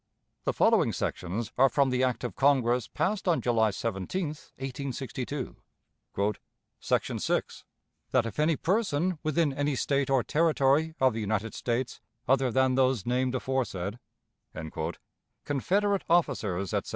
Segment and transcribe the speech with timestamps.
[0.45, 5.57] The following sections are from the act of Congress passed on July 17, 1862:
[6.79, 7.63] "Section 6.
[8.09, 12.73] That if any person, within any State or Territory of the United States other than
[12.73, 13.99] those named aforesaid"
[15.45, 16.89] (Confederate officers, etc.)